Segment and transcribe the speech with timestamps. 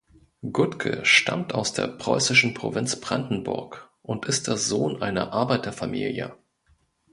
[0.51, 6.35] Guttke stammt aus der preußischen Provinz Brandenburg und ist der Sohn einer Arbeiterfamilie.